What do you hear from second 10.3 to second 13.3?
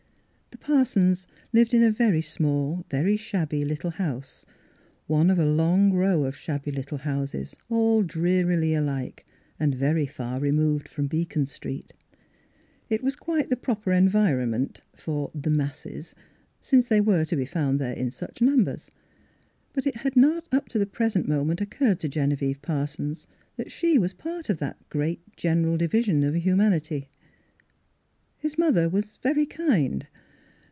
removed from Beacon Street. It was